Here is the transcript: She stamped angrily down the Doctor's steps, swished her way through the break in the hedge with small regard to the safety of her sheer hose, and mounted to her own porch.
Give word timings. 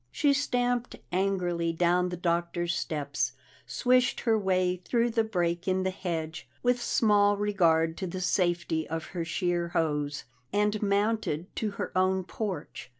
She 0.11 0.33
stamped 0.33 0.95
angrily 1.11 1.71
down 1.73 2.09
the 2.09 2.17
Doctor's 2.17 2.73
steps, 2.73 3.33
swished 3.67 4.21
her 4.21 4.35
way 4.35 4.77
through 4.83 5.11
the 5.11 5.23
break 5.23 5.67
in 5.67 5.83
the 5.83 5.91
hedge 5.91 6.49
with 6.63 6.81
small 6.81 7.37
regard 7.37 7.95
to 7.97 8.07
the 8.07 8.19
safety 8.19 8.87
of 8.89 9.05
her 9.13 9.23
sheer 9.23 9.67
hose, 9.67 10.23
and 10.51 10.81
mounted 10.81 11.55
to 11.57 11.71
her 11.77 11.95
own 11.95 12.23
porch. 12.23 12.89